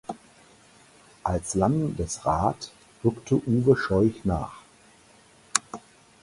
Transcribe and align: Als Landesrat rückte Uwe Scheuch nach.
Als 1.23 1.53
Landesrat 1.53 2.71
rückte 3.03 3.35
Uwe 3.35 3.77
Scheuch 3.77 4.25
nach. 4.25 4.63